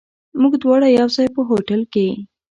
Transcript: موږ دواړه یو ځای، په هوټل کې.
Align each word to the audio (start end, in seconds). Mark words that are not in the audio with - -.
موږ 0.41 0.53
دواړه 0.63 0.87
یو 0.97 1.07
ځای، 1.15 1.27
په 1.35 1.41
هوټل 1.49 1.81
کې. 1.93 2.07